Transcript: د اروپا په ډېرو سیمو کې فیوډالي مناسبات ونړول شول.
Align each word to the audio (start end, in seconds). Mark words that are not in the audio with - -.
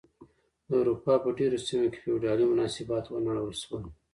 د 0.67 0.69
اروپا 0.81 1.13
په 1.23 1.29
ډېرو 1.37 1.57
سیمو 1.67 1.87
کې 1.91 1.99
فیوډالي 2.03 2.45
مناسبات 2.51 3.03
ونړول 3.07 3.53
شول. 3.63 3.83